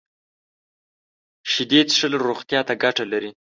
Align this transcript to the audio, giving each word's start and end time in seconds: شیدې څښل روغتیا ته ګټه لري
شیدې 1.51 1.81
څښل 1.89 2.13
روغتیا 2.27 2.59
ته 2.67 2.73
ګټه 2.83 3.03
لري 3.11 3.31